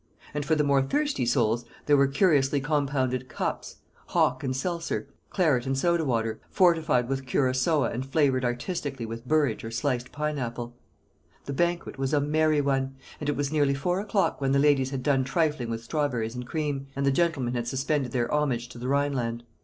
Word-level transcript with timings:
And 0.33 0.43
for 0.43 0.55
the 0.55 0.63
more 0.63 0.81
thirsty 0.81 1.27
souls 1.27 1.63
there 1.85 1.95
were 1.95 2.07
curiously 2.07 2.59
compounded 2.59 3.29
"cups:" 3.29 3.75
hock 4.07 4.43
and 4.43 4.55
seltzer; 4.55 5.07
claret 5.29 5.67
and 5.67 5.77
soda 5.77 6.03
water, 6.03 6.41
fortified 6.49 7.07
with 7.07 7.27
curaçoa 7.27 7.93
and 7.93 8.03
flavoured 8.03 8.43
artistically 8.43 9.05
with 9.05 9.27
burrage 9.27 9.63
or 9.63 9.69
sliced 9.69 10.11
pine 10.11 10.39
apple. 10.39 10.75
The 11.45 11.53
banquet 11.53 11.99
was 11.99 12.15
a 12.15 12.19
merry 12.19 12.61
one; 12.61 12.95
and 13.19 13.29
it 13.29 13.35
was 13.37 13.51
nearly 13.51 13.75
four 13.75 13.99
o'clock 13.99 14.41
when 14.41 14.53
the 14.53 14.57
ladies 14.57 14.89
had 14.89 15.03
done 15.03 15.23
trifling 15.23 15.69
with 15.69 15.83
strawberries 15.83 16.33
and 16.33 16.47
cream, 16.47 16.87
and 16.95 17.05
the 17.05 17.11
gentlemen 17.11 17.53
had 17.53 17.67
suspended 17.67 18.11
their 18.11 18.33
homage 18.33 18.69
to 18.69 18.79
the 18.79 18.87
Rhineland. 18.87 19.43